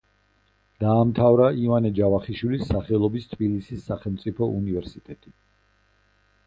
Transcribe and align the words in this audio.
დაამთავრა 0.83 1.49
ივანე 1.65 1.91
ჯავახიშვილის 1.99 2.65
სახელობის 2.71 3.31
თბილისის 3.35 3.87
სახელმწიფო 3.93 4.53
უნივერსიტეტი. 4.61 5.37